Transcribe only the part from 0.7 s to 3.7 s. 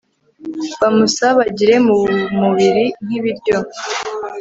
bumusabagire mu mubiri nk'ibiryo